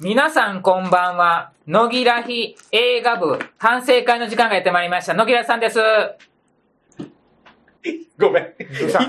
[0.00, 1.50] 皆さんこんばんは。
[1.66, 5.14] 野木らひ映画部反省会の時間がやってまいりました。
[5.14, 5.80] 野木らさんです。
[8.16, 8.54] ごめん。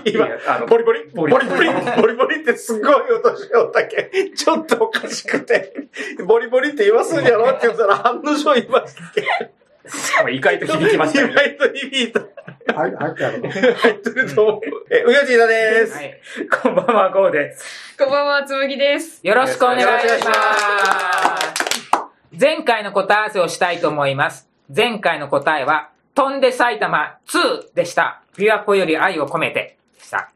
[0.04, 1.04] 今、あの、ボリボリ？
[1.13, 2.41] ボリボリボリボリ？
[2.41, 4.31] ってすごい音しよったけ。
[4.36, 5.89] ちょっとおかしくて。
[6.28, 7.51] ボリボリって言わすんやろ？
[7.51, 9.21] って言ったら案の定言いましたっけ？
[10.31, 11.33] 意外と響きました意ね。
[11.33, 12.19] 外と響いた。
[12.73, 13.49] はい、入ってあるの？
[13.51, 14.61] 入ってると思う。
[14.89, 15.96] え、うよちいだです。
[15.96, 16.20] はい。
[16.61, 17.95] こんばんは、ゴーです。
[17.97, 19.25] こんばんは、つむぎです。
[19.25, 21.99] よろしくお願いします。
[22.39, 24.47] 前回の答え合わせをしたいと思います。
[24.75, 28.21] 前回の答えは、飛んで埼玉2でした。
[28.37, 30.29] 琵琶湖より愛を込めてでした。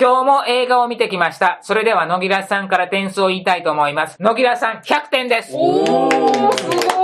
[0.00, 1.58] 今日も映画を見てきました。
[1.62, 4.16] それでは野木らさんから点数を言いたいと思います。
[4.22, 5.50] 野木らさん100点です。
[5.52, 6.94] おー、すおごい。
[6.94, 6.97] ー。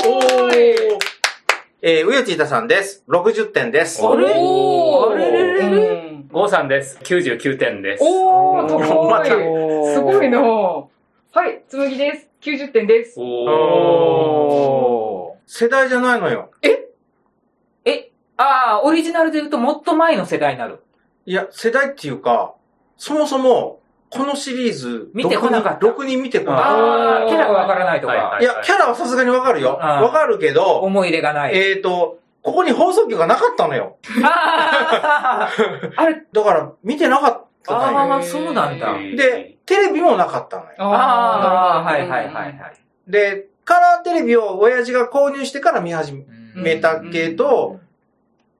[1.86, 3.04] えー、うよちいたさんです。
[3.08, 4.02] 60点です。
[4.02, 4.32] あれ？
[4.38, 5.12] おー。
[5.12, 5.30] あれ？
[5.30, 5.76] れれれ
[6.12, 6.98] うんゴーさんです。
[7.02, 8.02] 99点です。
[8.02, 9.28] おー、ま高い。
[9.28, 9.34] た
[9.92, 10.88] すごいなは
[11.46, 12.26] い、つむぎです。
[12.40, 13.20] 90点です。
[13.20, 16.52] お世代じゃないのよ。
[16.62, 16.88] え、
[18.38, 20.82] ああ、オリジナルで言うともっと前の世代になる。
[21.26, 22.54] いや、世代っていうか、
[22.96, 23.80] そもそも、
[24.14, 28.44] このシリーズ、見てこなかった6人見てこなかっああ、キャラがわからないとかはい。
[28.44, 29.70] いや、キャラはさすがにわかるよ。
[29.80, 31.56] わかるけど、思い入れがない。
[31.56, 33.96] えーと、ここに放送局がなかったのよ。
[34.22, 35.50] あ
[36.06, 37.98] れ、だから、見てなかったのよ。
[37.98, 38.94] ああ、そうなんだ。
[39.16, 40.70] で、テレビもなかったのよ。
[40.78, 42.54] ああ、はいはいはいはい。
[43.08, 46.12] で、カラーテレビを親父が購入してから見始
[46.54, 47.80] めたけど、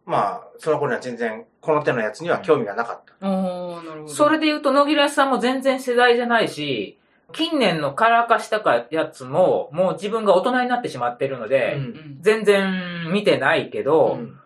[0.07, 3.15] まあ、その頃には全然、この手のやつには興味がなかった。
[3.27, 4.15] あー、なるほど。
[4.15, 6.99] それで言うと、野木らさんも全然世代じゃないし、
[7.33, 11.83] 近年のカラー化したかやつも、もう自分が大人になってしまってるので、うん。
[11.83, 14.39] うん全然見てないけど、うん。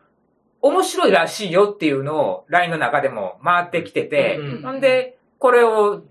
[0.61, 4.62] 面白いらしいよっていうのを LINE の中でも回ってきてて、うん。
[4.62, 6.03] なんで、これを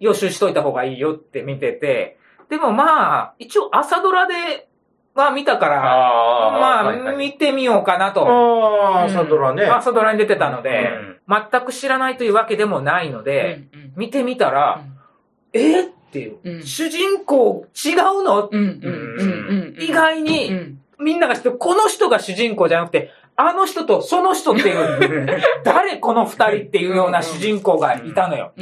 [0.00, 2.18] 予習しといた方がいいよって見てて、
[2.50, 4.68] でもまあ、一応朝ドラで
[5.14, 8.26] は見たから、あーまあ、はいはい見てみようかなと。
[8.26, 9.64] ああ、朝ドラね。
[9.64, 13.62] 朝ドラに出てたので、うん全く知らないというわけでもないので、
[13.96, 14.82] 見てみたら、
[15.54, 19.82] えーっていう、うん主人公違うの、うん、うん、うん、うん。
[19.82, 20.80] 意外に、うん。
[20.98, 25.28] みんなが知ってる、この人が主人公じゃなくて、あの人とその人っていう、
[25.64, 28.52] 誰この二人っていうような主人公がいたのよ。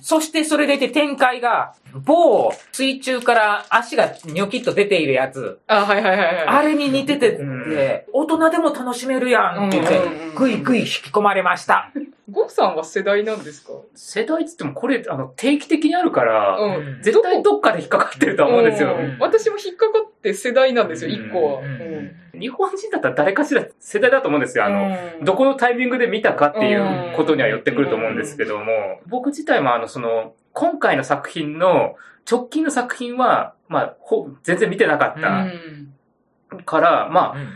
[0.00, 1.74] そしてそれでいて展開が、
[2.04, 6.46] 某水中から足がニョキッと出ているやつ、あ、はいはいはいはい。
[6.46, 7.64] あれに似ててて、うん
[8.12, 10.00] 大人でも楽しめるやんって言って
[10.34, 11.90] ぐいぐい引き込まれました。
[12.30, 13.72] ゴクさんは世代なんですか？
[13.94, 16.98] 世代っつってもこれ、あの、定期的にあるから、うん。
[17.02, 18.96] 絶対どっかで引っかかってると思うんですよ。
[18.98, 21.60] うん私も引っかかって世代なんですよ、うん一個は。
[21.60, 21.68] うんう
[22.00, 24.64] ん日本人だったら誰かしら世代だと思うんですよ。
[24.64, 25.24] あの、うん。
[25.24, 31.96] どこのタイミングで見たかっていうことには寄ってくると思うんですけども、僕自体もあの、その、今回の作品の、
[32.30, 36.64] 直近の作品は、まあ、ほ全然見てなかっうたん。
[36.64, 37.48] から、まあ、うん。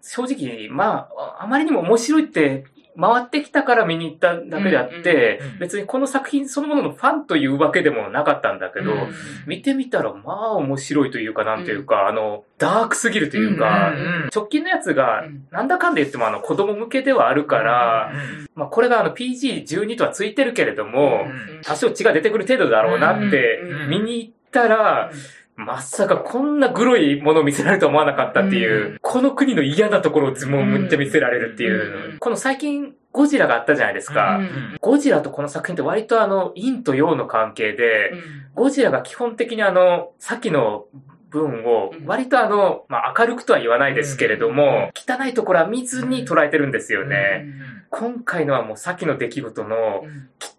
[0.00, 2.64] 正直、まあ、あまりにも面白いって
[2.98, 9.12] 回ってきたから見に行っただけであって、別にこの作品そのもののファンというわけでもなかったんだけど、うん
[9.46, 13.92] 見てみたら、まあ面白いというか、なんていうか、あの、ダークすぎるというか、
[14.34, 18.12] 直近のやつがうん、なんだかんで言ってもあの子供向けではあるから、
[18.54, 25.10] まあこれがあの PG12 とはついてるけれども、うん多少血が出てくる程度だろうなってうん見に行ったら、
[25.56, 32.18] まさかこんなグロいものを見せられるとは思わなかったっていう、うこの国の嫌なところをもうむっちゃ見せられるっていう、うん。
[32.18, 34.38] この最近ゴジラがあったじゃないですか。
[34.38, 34.78] うん。
[34.80, 38.12] ゴジラとこの作品って割とあの、陰と陽の関係で、
[38.54, 40.86] ゴジラが基本的にあの、さっきの
[41.30, 42.06] 文をうん。
[42.06, 47.46] 割とあの、まあ明るくとは言わないですけれども、汚いところは見ずに捉えてるんですよね。
[47.94, 50.02] 今回のはもうさっきの出来事の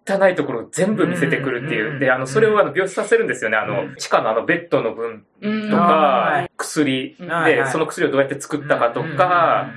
[0.06, 1.98] 汚いところを全部見せてくるっていう。
[1.98, 3.56] で、あの、それをあの、描写させるんですよね。
[3.56, 5.68] あの、地下のあの、ベッドの分うん。
[5.68, 9.72] とはか、薬で、その薬をどうやって作ったかとか、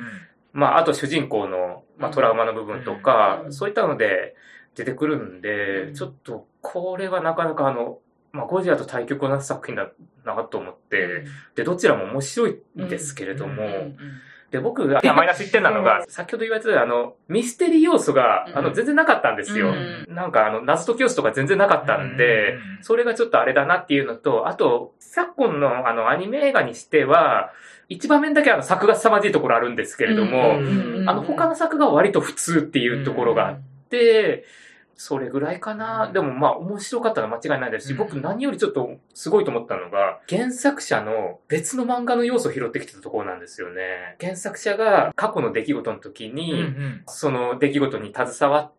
[0.53, 4.35] まあ、あと主人公の、まあ、トラウマの部分とかう、んそういったので
[4.75, 5.93] 出てくるんでう、ん。
[5.95, 7.97] ちょっと、これはなかなかあの、
[8.33, 9.89] まあ、ゴジラと対局をなす作品だ
[10.25, 11.25] なと思って、
[11.55, 13.93] で、どちらも面白いんですけれども、
[14.51, 19.73] で、僕がマイナス1点なのが、 先ほど言われてたあの、ミステリー要素が、あの、うん全然なかったんですよ。
[20.07, 27.51] うなんかあの、謎解き要素とか全然なかったんで、それがちょっとあれだなっていうのと、あと、昨今のあの、アニメ映画にしては、
[27.89, 31.09] 一場面だけあの、作画凄まじいところあるんですけれども、うん。
[31.09, 33.59] あの、他の作画は割と普通っていうところがあっ
[33.89, 34.45] て、
[34.97, 36.11] それぐらいかな。
[36.11, 44.15] でもまあ面白かったのは間違いないですし、うん僕何よりちょっとすごいと思ったのが、原作者の別の漫画の要素を拾ってきたところなんですよね。
[44.19, 46.73] 原作者が過去の出来事の時に、
[47.07, 48.76] その出来事に携わっって、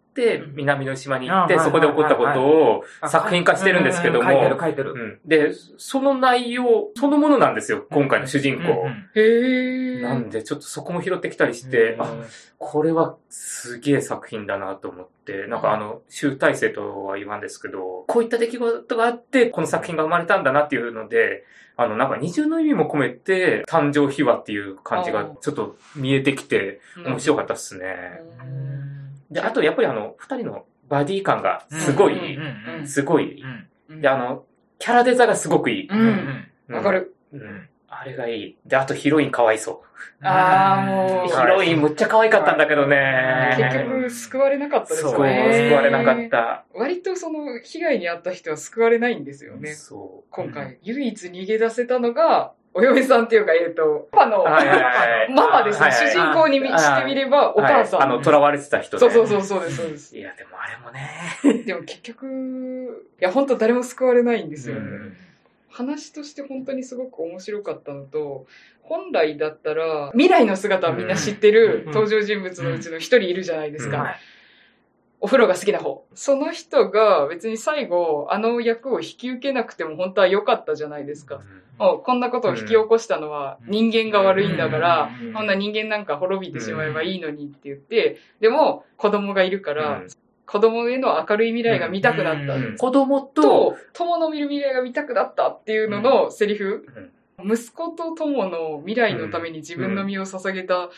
[0.55, 4.93] 南の島に行って、そこで起こったことを作品化してるんですけども、書いてる書いてる。
[4.93, 5.21] うん。
[5.25, 8.87] で、その内容そのものなんですよ、今回の主人公。
[9.15, 10.03] へえ。
[10.03, 12.13] なんで、ちょっとそこも拾ってきたりして、あ、
[12.59, 21.45] これはすげえ作品だなと思って、なんかあの、集大成とは言わんですけど、こういった出来事があって、この作品が生まれたんだなっていうので、
[21.77, 28.21] あの、なんか二重の意味も込めて、誕生秘話っていう感じがちょっと見えてきて、面白かったっすね。
[29.31, 33.43] で、あとやっぱりあの、二人のバディ感がすごい、うんすごい。
[33.43, 33.69] うん
[34.01, 34.45] で、あの、
[34.79, 35.89] キャラデザがすごくいい。
[35.89, 36.47] うん。
[36.69, 37.17] わかる。
[37.33, 37.69] うん。
[37.89, 38.57] あれがいい。
[38.67, 40.27] で、あとヒロインかわいそう。
[40.27, 41.29] ああ、もう。
[41.29, 43.55] ヒロインむっちゃ可愛かったんだけどね。
[43.57, 45.13] 結局、救われなかったですそう。
[45.13, 46.65] 救われなかった。
[46.75, 49.73] 割とその、被害に遭った人は救われないんですよね。
[49.73, 50.29] そう。
[50.31, 54.45] 今回、唯一逃げ出せたのが、お嫁さんっていうか、えっと、パパの、
[55.35, 55.91] ママですね。
[55.91, 58.01] 主人公にしてみれば、お母さん。
[58.01, 59.01] はいあの、囚われてた人ね。
[59.01, 60.19] そうそうそう、そうです、そうです。
[60.19, 61.65] いや、でもあれもね。
[61.65, 64.77] でも結局、いや、本当誰も救われないんですよ。
[64.77, 65.17] うん
[65.79, 68.47] 話として本当にすごく面白かったのと、
[68.83, 73.93] 本来だったら、未来の姿はみんな知ってるうん登場人物のうちの一人いるじゃないですうん。
[73.93, 74.17] か。
[75.21, 76.05] お風呂が好きな方。
[76.15, 81.43] その人が別に最後、あの役を引き受けなくても本当は良かったじゃないですか。
[81.79, 85.33] もうこんなことを引き起こしたのは人間が悪いんだから、うん。
[85.33, 90.03] こんな人間なんか滅びてしまえばいいのにって言って、でも子供がいるから、
[90.49, 92.55] 子供への明るい未来が見たくなった。
[92.55, 96.87] うん子供と、と、友の見る未来が見たくなったっていうののセリフ。
[97.45, 100.89] 息子と友の未来のために自分の身を捧げた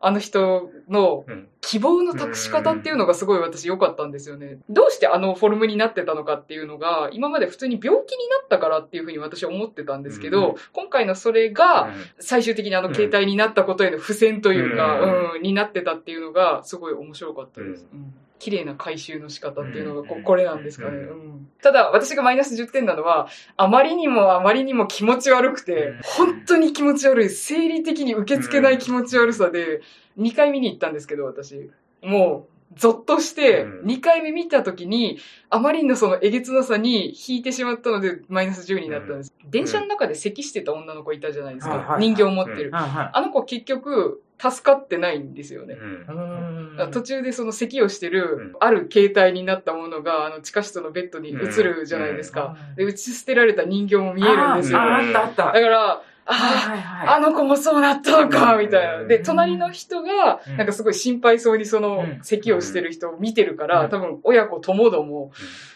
[0.00, 1.48] あの人のうん。
[1.60, 4.58] 希望の託し方っていうのがすごい私良かったんですよね。
[4.68, 17.86] どうしてあのフォルムになってたのかっていうのが、今まで普通に病気になったからっていうふうに私は思ってたんですけど、うん今回のそれが最終的にあの形態になったことへの付箋というか、ううん、になってたっていうのがすごい面白かったです。
[17.92, 20.98] ううん綺麗な回収の仕方っていうのがこうんこれなんですかね。
[20.98, 23.26] うんうんただ、私がマイナス10点なのは、
[23.56, 29.80] あまりにもあまりにも気持ち悪くて、本当に気持ち悪い、生理的に受け付けない気持ち悪さで、
[30.18, 31.70] 2回見に行ったんですけど、私。
[32.02, 35.18] もう、ゾッとしてう、ん2回目見た時に、
[35.48, 39.34] あまりのそのえげつなさに引いてしまったので、マイナス10になったんです。
[39.48, 41.96] 電車の中で咳してた女の子いたじゃないですか。
[41.98, 42.72] 人形を持ってる。
[42.74, 45.74] あの子結局、助かってないんですよね。
[45.74, 46.90] い。
[46.90, 52.56] 途中でその咳をしてるうん、ある形態になったものが、あの、地下室のベッドに移るじゃないですか。
[52.76, 54.80] で、打ち捨てられた人形も見えるんですよ。
[54.80, 55.52] あったあった。
[55.52, 59.04] から、あはいはいあ、あの子もそうなったのか、うんみたいな。
[59.04, 65.32] で、隣の人がう、んなんかすごい心配そうにそのうん咳をしてる人を見てるから、うん多分親子ともども、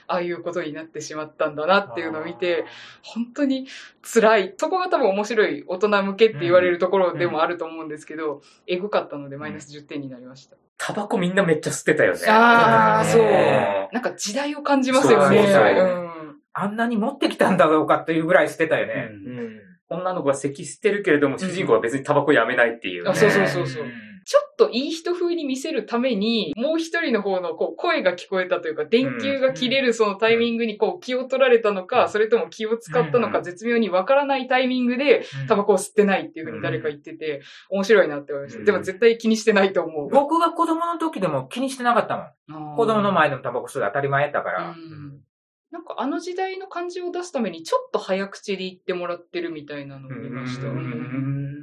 [0.08, 2.64] ああいうことになってしまったんだなっていうのを見て、
[3.02, 3.69] 本当に
[4.02, 4.55] 辛い。
[4.56, 10.56] そこが多分面白い大人向けって言われるところでもあると思うんですけど、エゴかったのでマイナス10点になりました。
[10.78, 12.26] タバコみんなめっちゃ吸ってたよね。
[12.26, 13.88] ああ、そうね。
[13.93, 15.37] なんか時代を感じますよね。
[15.37, 16.08] そうそうそううん
[16.55, 19.10] あんなに持ってきたんだろうかというぐらい捨てたよね。
[19.12, 23.10] うん女の子が咳してるけれども、主人公は別にタバコやめないっていうね。
[23.10, 23.84] あそうそうそうそう
[24.29, 37.41] ちょっといい人風に見せるために、もう一人の方のこう声が聞こえたというか、電球が切れるそのタイミングにこう気を取られたのか、それとも気を使ったのか、うん絶妙にわからないタイミングで、タバココを吸ってないっていうふうに誰か言ってて、
[37.71, 38.59] 面白いなって思いました。
[38.59, 40.11] うんでも絶対気にしてないと思う。
[40.11, 42.19] 僕が子供の時でも気にしてなかった
[42.51, 42.77] もん。
[42.77, 44.69] 子供の前でもタバコ吸う当たり前やったから。
[44.69, 45.23] うん
[45.71, 50.67] なんかあの時代の感じを出すためにちょっと早口で言ってもらってるみたいなのを見ました。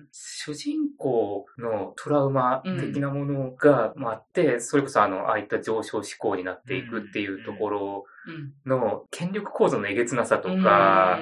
[0.06, 8.06] ううんん主人公のトラウマ的なものがまああって、それこそあの、ああいった上昇志向になっていくっていうところ
[8.66, 11.22] の権力構造のえげつなさとか、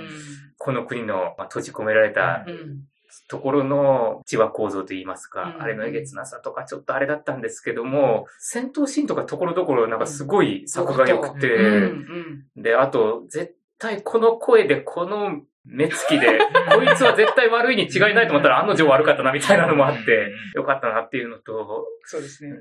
[0.58, 2.54] この国のまあ閉じ込められたうん。
[2.54, 2.88] うん。
[3.28, 5.62] ところの地話構造といいますか、うん。
[5.62, 12.62] あれのえげつなさとかちょっとあれだったんですけども、戦闘シーンとかところどころなんかすごい作が良くて、うん。
[12.62, 16.28] で、あと、絶対この声で、この目つきで、
[16.76, 22.54] こいつは絶対悪いに違いないと思ったら案の定悪かったなみたいなのもあって、よかったなっていうのと、そうですね。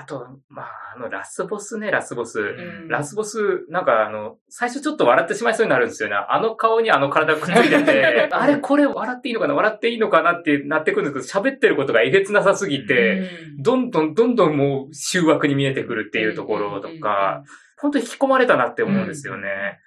[0.00, 2.40] あと、まあ、あの、ラスボスね、ラスボス。
[2.40, 6.14] うんラスボス、なんかあの、最初ちょっと笑ってしまいそうになるんですよね。
[6.14, 13.28] あの顔にあの体くっついてて、 あれこれ笑っていいのかな笑っていいのかなってなってくるんですけど、喋ってることがえげつなさすぎて、
[13.58, 17.42] どんどんどんどんもう醜悪に見えてくるっていうところとか、
[17.80, 19.80] 本当に引き込まれたなって思うんですよね。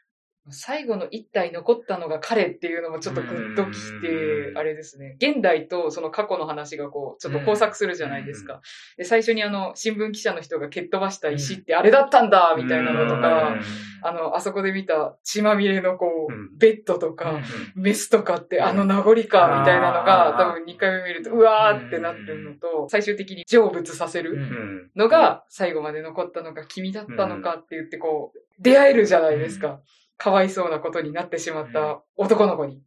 [0.50, 5.15] 最後の一体残ったのが彼っていうのもちょっとグッときて、あれですね。
[5.19, 8.60] 現代とその過去の話がこう、ちょっと交錯するじゃないですか。
[8.98, 13.55] で、最初にあの、新聞記者の人が蹴っ飛ばした石ってあれだったんだみたいなのとか、
[14.01, 17.39] あの、あそこで見た血まみれのこう、ベッドとか、
[17.75, 29.81] メスとかってあの名残かみたいなのが、多分2回目見ると、うわーってなってるのと、最終的に成仏させるのが、最後まで残ったのが君だったのかって言ってこう、出会えるじゃないですか。
[30.21, 32.83] かわいそうなことになってしまった男の子に。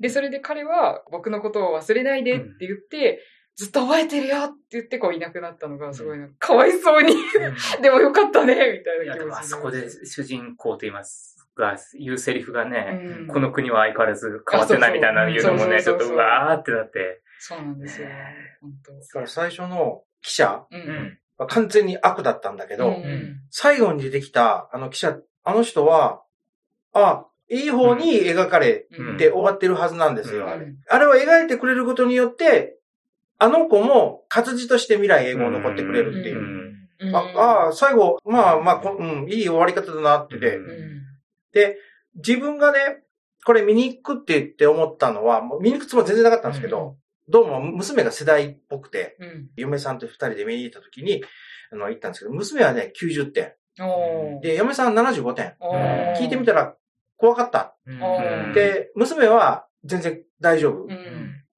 [0.00, 3.22] で、それで彼は僕のことを忘れないでって言って、
[3.54, 7.14] ずっと覚えてるよって言ってこういなくなったのがすごいな、かわいそうに。
[7.80, 9.32] でもよかったねみたいな気持ちで。
[9.32, 11.38] あそこで主人公と言います。
[11.56, 17.22] が、言うセリフがね、うん、この国は相変わらず変わってないみたいな言うのもね、ちょっとうわーってなって。
[17.38, 18.08] そうなんですよ。
[18.60, 18.92] 本当。
[18.92, 26.22] だから最初の記者、うん、完全に悪だったんだけど、うん、最後に出てきたあの記者、あの人は、
[26.92, 28.86] あ、いい方に描かれ
[29.18, 30.48] て終わってるはずなんですよ。
[30.48, 32.78] あれを描いてくれることによって、
[33.38, 36.72] あの子も活字として未来英語を残ってくれるっていう。
[37.14, 40.58] ああ、最後、まあまあ、うん、いい終わり方だなってて。
[41.52, 41.76] で、
[42.14, 43.02] 自分がね、
[43.44, 46.96] これ見に行くって言って思ったのは、見に行くつもり全然なかったんですけど、
[47.28, 49.16] どうも娘が世代っぽくて、
[49.56, 51.24] 嫁さんと二人で見に行った時に、
[51.72, 53.52] あの、行ったんですけど、娘はね、90点。
[54.42, 55.54] で、嫁さん75点。
[56.18, 56.76] 聞いてみたら、
[57.22, 57.76] 怖かった。
[58.52, 60.88] で、娘は全然大丈夫。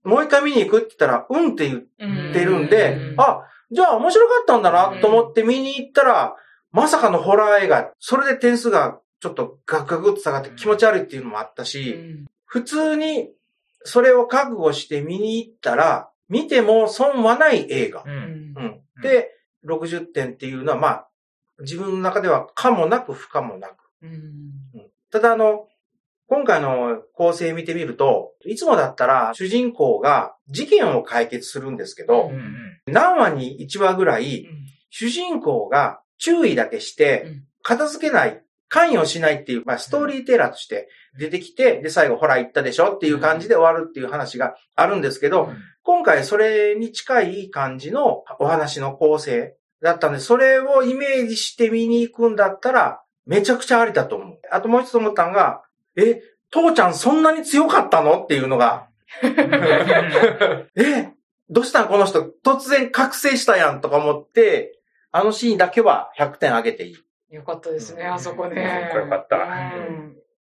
[0.06, 6.37] もう一回見に行くって言ったら、うんって言ってるんで、あ、じゃあ面白かったんだなと思って見に行ったら、
[6.71, 13.30] まさかのホラー映画、それで点数がちょっとガクガクって下がって気持ち悪いっていうのもあったし、普通に
[13.85, 18.04] それを覚悟して見に行ったら、見ても損はない映画。
[18.04, 18.54] うん、
[19.00, 19.30] で、
[19.66, 21.09] 60点っていうのは、まあ、
[21.61, 23.85] 自分の中では可もなく不可もなく。
[25.14, 25.68] ただあの、
[26.26, 34.49] 今回の構成見てみると、いつもだったら主人公が事件を解決するんですけど、うんうん、何話に1話ぐらい、
[34.90, 37.26] 主人公が注意だけして、
[37.62, 42.94] 片付けない、関与しないっていう、まあ、ストーリーテラーとして出てきて、で、最後、ほら、言ったでしょ？
[42.94, 45.52] っていう感じで終わるっていう話があるんですけど、
[45.85, 54.38] 今回それに近い感じのお話の構成だったんで、それをイメージして見に行くんだったら、めちゃくちゃありだと思う。
[54.50, 55.62] あともう一つ思ったのが、
[55.96, 58.22] え、父ちゃんそんなに強かったの？
[58.22, 58.88] っていうのが、
[60.76, 61.12] え、
[61.50, 61.88] どうしたん？
[61.88, 64.78] この人、突然覚醒したやんとか思って、
[65.10, 66.96] あのシーンだけは100点あげていい。
[67.34, 68.92] よかったですね、あそこね。
[68.94, 69.38] よかった。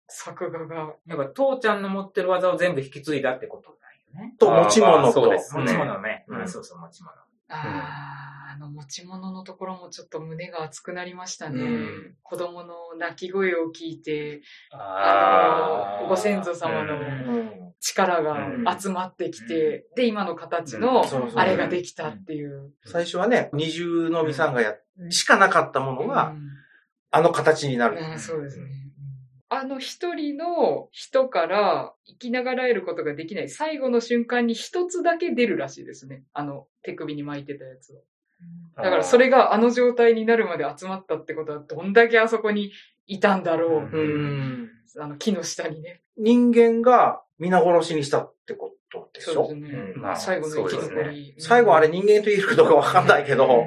[0.08, 0.94] 作画が。
[1.08, 4.36] やっぱ父ちゃんの持ってる技を全部引き継いだってことだよね。
[4.38, 5.12] と、持ち物と。
[5.12, 5.63] そうですね。
[5.63, 6.25] 持ち物ね。
[6.27, 7.12] うん、そうそう、持ち物。
[7.13, 11.62] ああ、あの持ち物のところもちょっと胸が熱くなりましたね。
[11.62, 21.04] うん、子供の泣き声を聞いて、あの、ご先祖様の力が集まってきて、うん、で、今の形の
[21.36, 22.72] あれができたっていう。
[22.86, 24.76] 最初はね、二重のみさんがや、
[25.10, 26.34] しかなかったものが、
[27.12, 27.98] あの形になる。
[28.18, 28.68] そうですね。
[29.50, 36.24] あの一人の人から生きながらえることができない最後の瞬間に一つだけ出るらしいですね。
[36.34, 38.02] あの手首に巻いてたやつは。
[38.75, 42.72] だからそれがあの状態になるまで集まったってことはどんだけあそこに
[43.08, 44.70] いたんだろうっていう。
[44.98, 46.01] あの木の下にね。
[46.18, 49.34] 人間が皆殺しにしたってことでしょ？
[49.34, 49.94] そうですね。
[49.98, 51.36] まあ、最後の生き残り、ね。
[51.38, 53.65] 最後あれ人間と言えるかどうかわかんないけど。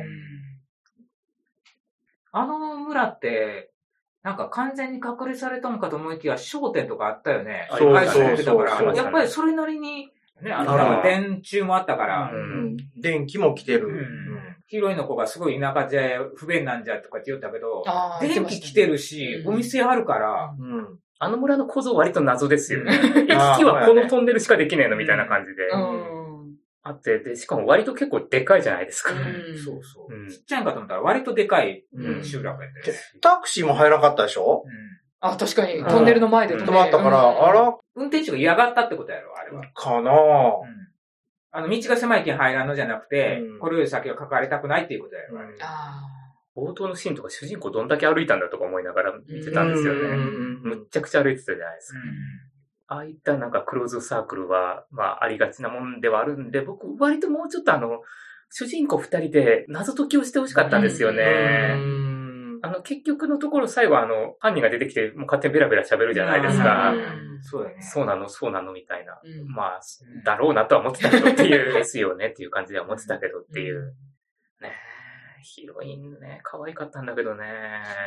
[2.32, 3.70] あの村って、
[4.22, 7.68] なんか完全に隔離されたのかと思いきや、商店とかあったよね。
[7.72, 8.96] そうそうそう。
[8.96, 10.10] やっぱりそれなりに、
[10.40, 12.30] ね、あの、電柱もあったから。
[12.96, 14.06] 電気も来てる。
[14.68, 16.02] ヒロインの子がすごい田舎じゃ
[16.36, 17.82] 不便なんじゃとかって言ったけど、
[18.20, 20.54] 電気来てるし、お店あるから、
[21.18, 22.92] あの村の構造割と謎ですよね。
[23.28, 25.68] 行き来はこのトンネルしかできねえのみたいな感じで。
[26.82, 29.10] あって、で、しかも割と結構でかいじゃないですか。
[29.12, 29.16] そ
[29.78, 30.30] うそう。
[30.30, 31.84] ちっちゃいんかと思ったら割とでかい
[32.22, 32.92] 集落やって。
[33.20, 34.64] タクシーも入らなかったでしょ？
[35.20, 35.84] あ、確かに。
[35.84, 37.76] トンネルの前で止まったから、あら？
[37.96, 39.64] 運転手が嫌がったってことやろ、あれは。
[39.74, 40.12] かな
[41.50, 45.54] あの、道が狭いけん入らんのじゃなくて、これより先は関わりたくないっていうことやろ、あれ。
[46.56, 50.16] 冒頭のシーンとか主人公どんだけ歩いたんだとか思いながら見てたんですよね。
[50.62, 51.98] むっちゃくちゃ歩いてたじゃないですか。
[52.90, 58.00] ああいったなんかクローズサークルは、まあ、ありがちなもんではあるんで、僕、割ともうちょっとあの、
[58.50, 61.76] 主人公二人で謎解きをしてほしかったんですよね。
[62.62, 66.94] あの、結局のところ最後あの、犯人が出てきて、もう勝手にベラベラ喋るじゃないですか。
[67.42, 67.76] そうだね。
[67.80, 69.20] そうなの、そうなのみたいな。
[69.46, 69.80] まあ、
[70.24, 73.94] だろうなとは思ってたけどっていう、ですよねっていう感じでは思ってたけどっていう。
[74.60, 74.72] ね
[75.42, 77.44] ヒロインね、可愛かったんだけどね。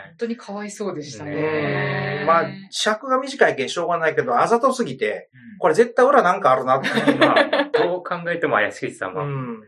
[0.10, 2.24] 本当にかわいそうでしたねね。
[2.28, 5.30] まあ、尺が短いけんしょうがないけど、あざとすぎて、
[5.60, 6.90] これ絶対裏なんかあるなって。
[7.18, 9.62] まあ、どう考えても怪しいさんは、うん。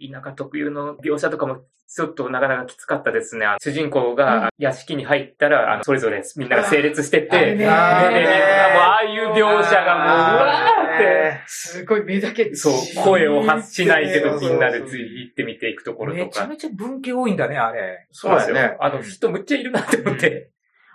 [0.00, 3.46] 田舎特有の描写とかもちょっとなかなかきつかったですね。
[3.62, 12.72] 主人公が屋敷に入ったら、あの、それぞれみんなが整列してて、あれねでもうああいう描写がもう、うわーって、すごい目だけそう、
[13.04, 16.24] 声を発しないけど、みんなでつい行って見ていくところとか。
[16.26, 18.08] めちゃめちゃ文系多いんだね、あれ。
[18.10, 18.76] そうだよね。
[18.80, 20.50] あの、人むっちゃいるなって思って。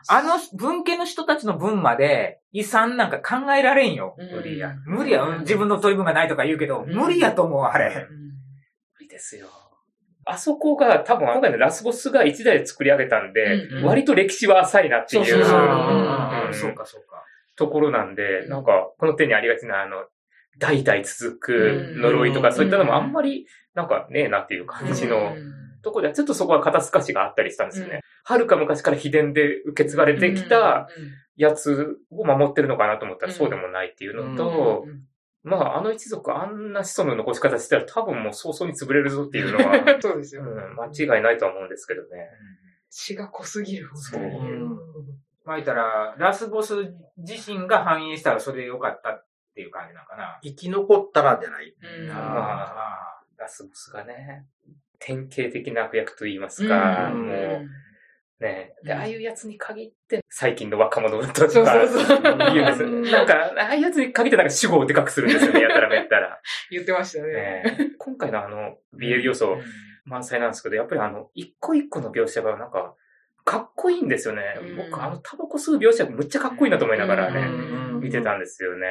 [0.09, 4.15] あの文系の人たちの分まで遺産なんか考えられんよ。
[4.17, 4.73] うん無理や。
[4.85, 5.23] 無理や。
[5.23, 8.07] うん自分の取り分がないとか言うけど、うん無理やと思う、あれ。
[9.21, 9.47] ですよ。
[10.25, 15.25] あそこが多分今回のラスボスが一台で作り上げたんで、うん割と歴史は浅いなっていう。
[15.25, 15.59] そうそうそう。
[15.59, 17.23] うんそうか、そうか。
[17.55, 20.05] ところなんで、なんか、この手にありがちな、あの、
[20.57, 22.53] 代々続く呪いとか、うん。
[22.53, 25.81] そういったのもあんまり、なんかねえなっていう感じのうん。
[25.81, 28.01] ところでは、ちょっとそこは肩透かしがあったりしたんですよね。
[28.23, 30.87] はるか昔から秘伝で受け継がれてきた
[31.35, 35.01] やつを守ってるのかなと思ったら、うんそうでもないっていうのうんと、うん
[35.43, 40.43] まあ、あの一族あんな子孫の残し方したら多分もう早々に潰れるぞっていうのは、 そうですよ。
[40.43, 40.85] うん間
[41.17, 42.29] 違いないとは思うんですけどね。
[42.89, 43.89] 血が濃すぎる。
[43.93, 44.69] そう本当にうん
[45.43, 50.39] まあ言ったら、ラスボス自身が反映したらそれでよかったっていう感じなのかな。
[50.43, 51.75] 生き残ったらじゃない。
[51.99, 54.45] うんまあラスボスがね、
[54.99, 57.67] 典型的な悪役と言いますか、うんもう、
[58.41, 62.21] ね、で、うんああいうやつに限って、最近の若者とか、そうそうそう。
[62.21, 66.41] 言うんですうんなんか、ああいうやつに限ってなんか主語をでかくするんですよね、 やたらめったら。
[66.71, 67.33] 言ってましたね。
[67.33, 69.57] ね、今回のあの、BL 要素
[70.05, 72.95] 満載なんですけど、やっぱりあの、一個一個の描写がなんか、
[73.45, 74.41] かっこいいんですよね。
[74.59, 77.43] うん僕、あの、タバコ吸う描写むっちゃかっこいいなと思いながらね、う
[77.97, 78.87] ん見てたんですよね。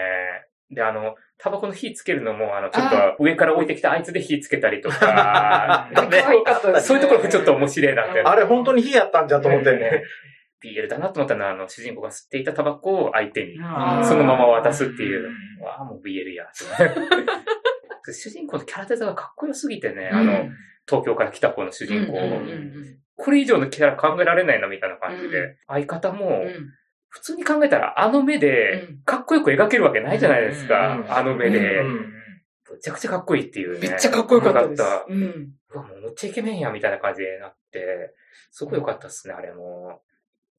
[0.71, 8.21] で、あの、タバコの火つけるのも、あの、ちょっと上から置いてきたあいつで火つけたりとか、 可愛かったですそうねいうところがちょっと面白いなって。
[8.21, 10.05] あれ本当に火やったんじゃと思ってね。
[10.63, 15.29] BL だなと思ったのは、あの、主人公が吸っていたタバコを相手に、あそのまま渡すっていう。
[15.61, 15.67] うん。
[15.67, 16.47] ああ、もう BL や。
[18.13, 20.51] 主人公のキャラデザがかっこよすぎてね、あの、うん
[20.91, 26.73] 東京から来た方の主人公、うんうんうんこれ以上のキャラ考えられないなみたいな感じで、う相方も、うん
[27.11, 30.97] 普通に考えたらあの目でうんかっこよく描けるわけないじゃないですか。
[30.97, 32.15] うんあの目で、うん
[32.73, 33.89] めちゃくちゃかっこいいっていうね。
[33.89, 34.83] めっちゃかっこよかったです。
[35.09, 38.15] うんうわ、もうめっちゃイケメンやみたいな感じになって、
[38.51, 40.01] すごい良かったっすね、あれも。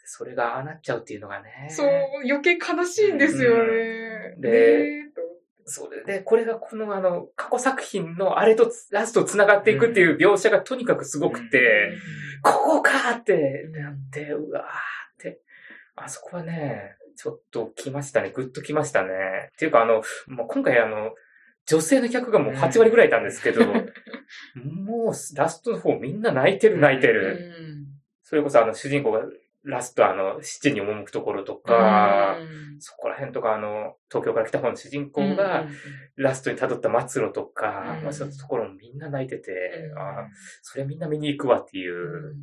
[0.03, 1.67] それがああなっちゃうっていうのがね。
[1.69, 1.89] そう、
[2.29, 4.33] 余計悲しいんですよね。
[4.35, 5.01] うんで
[5.63, 11.91] それで、これがこのあの、過去作品のあれとつラスト繋がっていくっていう描写がとにかくすごくて、
[12.41, 15.00] ここかーってなって、うわー
[15.95, 18.31] あそこはね、ちょっと来ましたね。
[18.31, 19.09] ぐっと来ましたね。
[19.53, 21.11] っていうかあの、もう今回あの、
[21.65, 23.61] 女性の客がもう8割ぐらいいたんですけど、
[24.55, 27.35] もうラストの方みんな泣いてる泣いてうる。
[27.35, 27.85] ん
[28.23, 29.21] それこそあの主人公が
[29.63, 35.67] ラストあの、七に赴くところとか、うんそこら辺とかあの、東京から来た方の主人公が、
[36.15, 39.51] ラストに辿った末路とか、うんまあそういうところもみんな泣いてて、
[39.91, 40.27] うんあ
[40.63, 42.35] それみんな見に行くわっていう。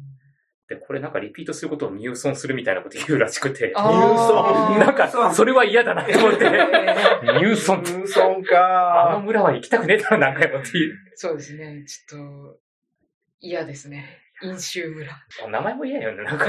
[0.69, 9.23] で、これなんかリピートすることをミューソンするみたいなこと言うらしくて、あーニューソンなんか、それは嫌だなって思って、ミューソンニューソンあのか。
[9.25, 10.95] 村は行きたくねえだろ、何回もっていう。
[11.15, 11.85] そうですね。
[11.87, 12.59] ちょっと、
[13.41, 14.19] 嫌ですね。
[14.43, 15.11] 飲酒村。
[15.51, 16.47] 名前も嫌よね、なんか、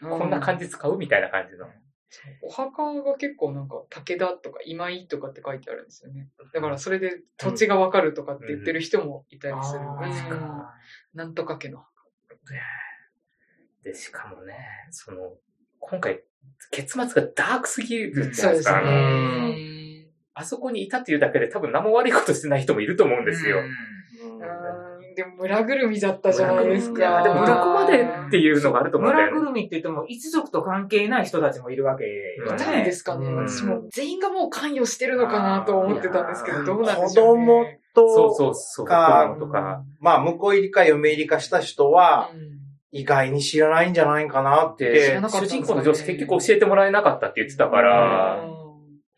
[0.00, 1.66] こんな感じ使うみたいな感じの。
[2.42, 6.28] お墓が結構なんか、武田とか今井とかって書いてあるんですよね。
[6.54, 9.80] だからそれで土地がわかるとかって言ってる人もいたりする。
[11.14, 11.84] なんとか家の。
[13.84, 14.54] で、しかもね、
[14.90, 15.34] その、
[15.80, 16.22] 今回、
[16.70, 18.78] 結末がダークすぎるじゃないですか。
[18.78, 20.06] あのね。
[20.34, 23.58] あそこにいたっていうだけで多分何も悪いことしてない人もいると思うんですよ。
[23.58, 23.70] うん
[25.18, 27.22] でも村ぐるみだったじゃないですいやか。
[27.24, 29.32] でもどこまでっていうのがあると思うんだよね。
[29.32, 32.10] 村ぐるみって言っても、一族と関係ない人たちもいるわけよ
[32.46, 33.26] うんいたんですかね。
[33.26, 37.80] うん私も全員がもう関与してるのかなと思ってたんですけど、どうなんで子しょう供ね。
[37.82, 39.84] 子供とか。
[40.00, 42.58] まあ、向こう入りか嫁入りかした人は、うん。
[42.90, 45.28] 意外に知らないんじゃないかなっで、てね。
[45.28, 48.58] 主人公の上司結局教えてもらえなかったって言ってたから、うん。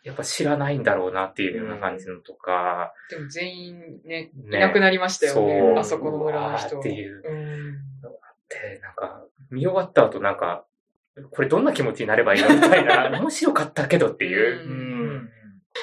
[0.02, 5.46] やっぱ知らないんだろうなっていうような感じのとか、でも全員ね、いねなくなりましたよそう。
[5.46, 5.74] ね。
[5.78, 6.80] あそこの村の人。
[6.80, 7.22] っていう。
[7.24, 7.72] うん。
[8.48, 10.64] で、なんか、見終わった後なんか、
[11.30, 14.68] これどんな気持ちになればいいのみたいな、 面白かったけどっていう。
[14.68, 15.30] うん。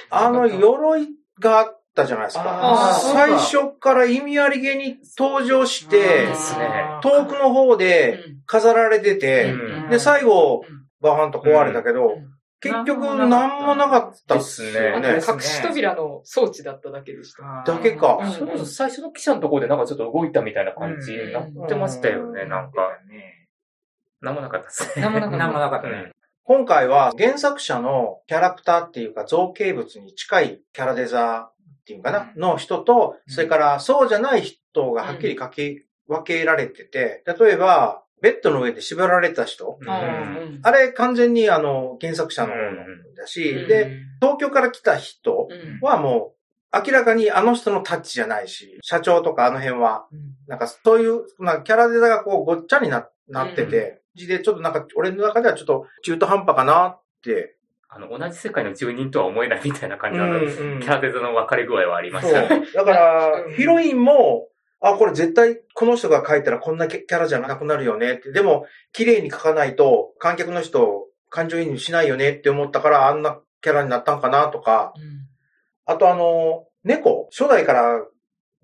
[0.09, 2.97] あの、鎧がたじゃないですか。
[3.01, 6.69] 最初から意味ありげに登場してで、すね。
[7.01, 9.89] 遠くの方で飾られてて、うん。
[9.89, 12.37] で、最後うん、バーンと壊れたけど、うん。
[12.59, 15.15] 結局、なんもなかったっすですよね。
[15.15, 17.63] 隠し扉の装置だっただけでした。
[17.71, 18.19] だけか。
[18.21, 18.31] うん。
[18.31, 22.49] それこそ最初の記者のところでなんかちょっと動いたみたいな感じになってましたよね、うん。
[22.49, 22.81] なんか。
[24.21, 25.03] なんもなかったですね。
[25.03, 25.87] なんもなかった。
[26.43, 31.56] 今回は原作者のキャラクターっていうか造形物に近いキャラデザー
[31.87, 33.33] っていうかな、の人と、うん。
[33.33, 39.89] それからそうじゃない人がはっきり書き分けられてて、例えば、ベッドの上で縛られた人、うん。
[39.89, 42.55] あれ完全にあの原作者の方
[43.15, 45.79] だし、で、、東京から来た人うん。
[45.79, 46.33] はも
[46.73, 50.07] う明らかにあの人のタッチじゃないし、社長とかあの辺は、
[50.47, 57.56] なんかそういう、まあ、キャラデザがこうごっちゃにななってて、で、ちょっとなんか俺の中ではちょっと中途半端かなって。
[57.89, 62.31] あの、同じ世界の住人とは思えないみたいな感じなので、うんキャラデザの分かれ具合はありまそう。
[62.31, 62.67] したね。
[62.73, 64.47] だからう、んヒロインも、
[64.81, 68.31] あ、これ絶対この人が書いたらこんなキャラじゃなくなるよねって。
[68.31, 74.93] でも、綺麗に書かないと観客の人を感情移入しないよねって思ったからあんなキャラになったんかなとか。
[75.85, 78.05] あとあの、猫、初代から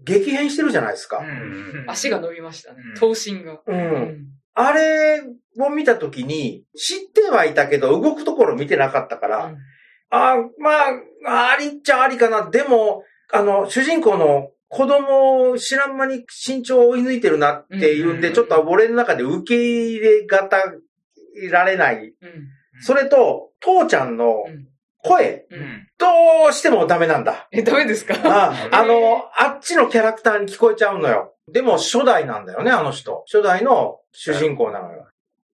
[0.03, 1.19] 激変してるじゃないですか。
[1.19, 2.93] うん足が伸びましたねうん。
[2.99, 3.59] 頭身が。
[3.65, 5.21] うんあれ
[5.59, 9.55] を見たときに、知ってはいたけど、動くところ見てなかったから、
[10.09, 10.69] あま
[11.27, 12.49] あ、ありっちゃありかな。
[12.49, 20.63] でも、あの、主人公の子供を知らん間に身長を追い抜いてるなっていうんで、うんちょっと俺の中で受け入れがた
[21.51, 21.95] られない。
[21.97, 22.13] うん
[22.81, 24.67] それと、父ちゃんのうん
[25.05, 25.87] 声、ううんん。
[25.97, 26.07] ど
[26.49, 27.47] うしてもダメなんだ。
[27.51, 28.15] え、ダメですか？
[28.23, 31.35] ああの、あっちのキャラクターに聞こえちゃうのよ。
[31.51, 33.23] でも初代なんだよね、あの人。
[33.27, 35.07] 初代の主人公なのよ。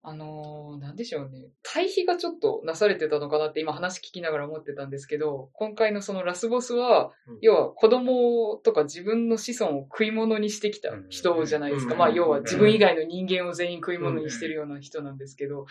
[0.08, 1.50] あのー、なんでしょうね。
[1.62, 7.38] 対比がちょっとなされてたのかなって今話聞きながら思ってたんですけど、今回のそのラスボスは、うん。
[7.42, 11.92] 要は子供とか自分の子孫を食い物にしてきた人じゃないですか。
[11.92, 11.98] うん。
[11.98, 15.66] まあ要は自分以外の人間を全員食い物にしてるような人なんですけど、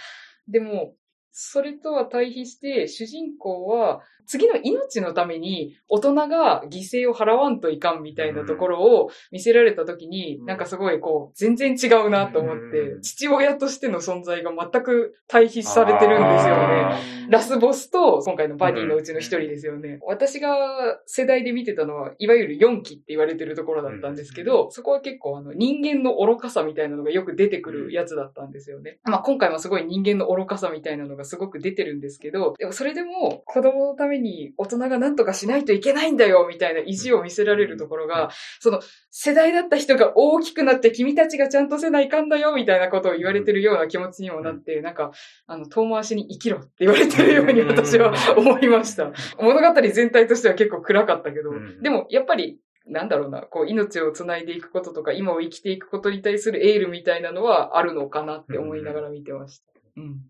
[0.47, 0.93] でも、
[1.39, 10.45] それとは対比して、主人公は、次の命のために大人が犠牲を払わんといかんみたいなところを見せられたときに、うん。
[10.45, 13.01] なんかすごいこう、全然違うなと思って、うん。
[13.01, 17.27] 父親としての存在が全く対比されてるんですよね。
[17.29, 19.99] ラスボスと今回のバディのうちの一人ですよね。
[20.05, 28.99] 私が世代で見てたのは、いわゆる4期って言われてるところだったんですけど、そこは結構あの人間の愚かさみたいなのがよく出てくるやつだったんですよね。
[29.03, 45.11] まあ今回もすごい人間の愚かさみたいなのがすごく出てるんですけど、でもそれでも子供のために大人が何とかしないといけないんだよみたいな意地を見せられるところが、その世代だった人が大きくなって君たちがちゃんとせないかんだよみたいなことを言われてるような気持ちにもなって、なんか、
[45.45, 49.11] あの、遠回しに生きろって言われてるように私は思いました。
[49.39, 59.65] 物語全体としては結構暗かったけど、うんでもやっぱり、なんだろうな、こう、命を繋いでいくこととか、今を生きていくことに対するエールみたいなのはあるのかなって思いながら見てました。
[59.97, 60.21] うん。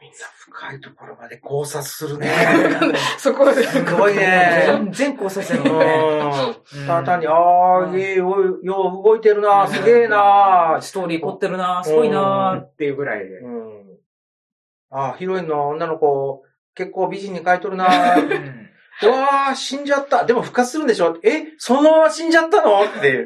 [0.00, 2.30] みんな深いところまで考察するね。
[3.18, 4.62] そこで、すごいね。
[4.66, 6.50] 全然考察してるうもんね。
[6.84, 6.86] ん。
[6.86, 7.32] ただ単に、あ
[7.90, 10.78] あ、いいよ、よう動いてるな、すげえな。
[10.80, 13.38] ストーリー凝ってるな、すごいなっていうぐらいで。
[13.38, 13.82] うん。
[14.90, 16.42] ああ、ヒロインの女の子、
[16.74, 17.86] 結構美人に描いとるな。
[17.86, 17.88] う
[19.08, 20.24] わあ、死んじゃった。
[20.24, 21.18] でも復活するんでしょ？
[21.22, 22.82] え、そのまま死んじゃったの？
[22.84, 23.18] って。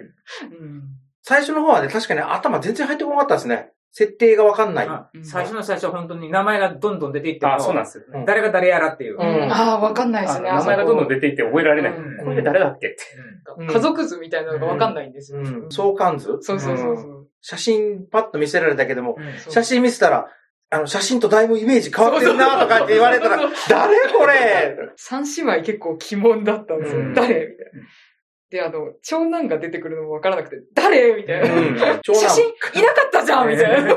[0.42, 0.82] うん
[1.22, 3.70] 最初の方はね、確かに頭全然入ってこなかったですね。
[3.92, 4.88] 設定がわかんない。
[4.88, 8.04] あ最初の最初は本当に名前がどんどん出ていってあ、そうなんですよ。
[8.14, 9.16] うん誰が誰やらっていう。
[9.16, 10.48] うんああ、わかんないであすね。
[10.48, 11.92] 名前がどんどん出出ていって覚えられない。
[11.92, 12.96] うんこれ誰だっけって。
[13.58, 15.38] うん家族図みたいなのがわかんないんですよ。
[15.38, 15.66] うん。
[15.70, 17.26] 相関図そうそうそうそんう。
[17.40, 19.16] 写真パッと見せられたけども、
[19.48, 20.28] 写真見せたら、
[20.72, 24.76] あの、写真とだいぶイメージ変わってるなとかって言われたら、誰これ？
[24.96, 27.00] 三姉妹結構鬼門だったんですよ。
[27.00, 27.28] うん誰？
[27.28, 27.50] みたいな。
[28.50, 31.14] で、あの、長男が出てくるのもわからなくて、誰？
[31.14, 31.54] みたいな。
[31.54, 32.50] うん長男写真い
[32.84, 33.96] なかったじゃんみたいな。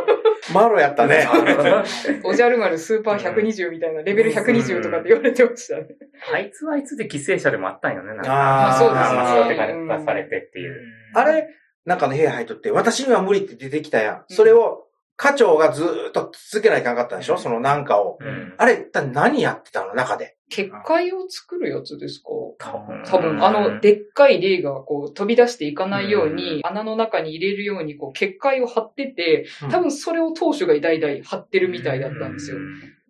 [0.53, 1.27] マロやったね。
[2.23, 5.87] おじゃる丸スーパー120みたいな、レベル120とかって言われてましたね。
[6.31, 8.13] あいつはあいつで犠牲者でもあったんよね。
[8.13, 10.81] なんかあーそうですねまあそうやって出されてっていう。
[11.15, 11.47] あれ、
[11.85, 14.25] なんかの部屋入っとって、私には無理って出てきたやん。
[14.27, 18.17] それを、課長がずーっと続けないかんかったでしょそのなんかを。
[18.19, 18.55] うん。
[18.57, 20.37] あれ、一体何やってたの中で。
[20.49, 32.57] 結界を作るやつですか多分多分、あの、でっかい霊がこう飛び出していかないように、穴の中に入れるようにこう結界を張ってて、多分それを当主が代々張ってるみたいだったんですよ。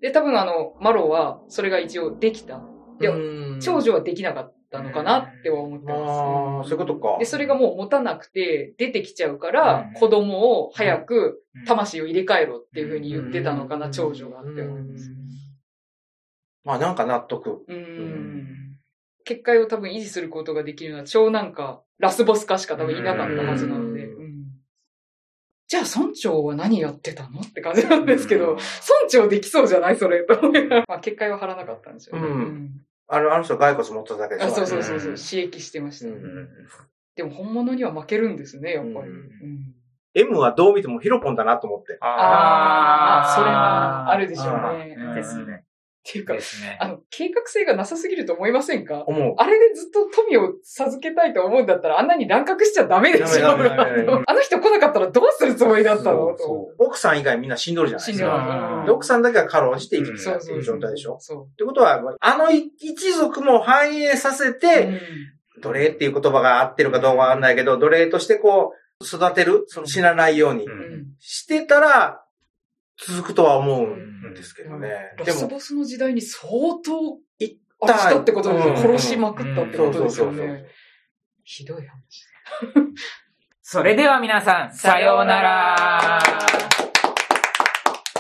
[0.02, 2.62] で、多分あの、マロはそれが一応できた。
[3.00, 6.70] でうん長女はできなかったのかなっては思ってます。
[6.70, 7.18] そういうことか。
[7.20, 15.12] で、それがもう持たなくて出てきちゃうから、うん子供を早くうん魂を入れ替えろっていう風に言ってたのかな、うん長女がって思います。
[16.64, 17.64] まあなんか納得。
[17.68, 18.63] うーん。
[19.26, 24.10] 結界を多分維持することができるのは長男かラスボスかしか多分いなかったはずなので。
[25.68, 28.60] じゃあ村長は何やってたのって感じなんですけど、村
[29.10, 30.40] 長できそうじゃないそれと。
[30.88, 32.28] まあ、結界は張らなかったんですよね。
[32.28, 36.50] うんあの、あの人骸骨持っただけでしょあそうそうそうそう、うん刺激してました、うんうん
[37.16, 38.96] でも本物には負けるんですね、やっぱり。
[38.96, 39.76] うんうん
[40.16, 41.98] M はどう見てもヒロポンだなと思って。
[42.00, 44.96] ああ、それはあるでしょうね。
[44.96, 45.64] うんですね。
[46.06, 46.78] っていうかで、すね。
[46.82, 49.04] あの、計画性がなさすぎると思いませんか？
[49.08, 49.36] 思う。
[49.38, 53.48] あれでずっと富を授けたいと思うんだったら、あんなに乱獲しちゃダメでしょ。
[53.56, 53.58] あ
[54.34, 56.28] の人来なかったらどうするつもりだったの？
[56.28, 58.86] そうそう奥さん以外みんな死んどるじゃないでですか。
[58.90, 61.18] 奥さんだけが過労して生きてそうそうたっていう状態でしょ？
[61.20, 64.54] そってことは、あの一族も繁栄させう。
[64.54, 65.00] て、うん
[65.62, 70.66] 奴隷っていう言葉が合ってるかどうかわかんないけど、奴隷としてこう、育てる、その死なないように
[71.20, 72.23] してたら、
[72.98, 74.90] 続くとは思うんですけどね。
[75.18, 76.48] でも、ラスボスの時代に相
[76.84, 78.74] 当いったってことですよ。
[78.74, 80.66] うん殺しまくったってことですよね。
[81.44, 82.26] ひどい話。
[83.62, 86.20] それでは皆さん、さようなら。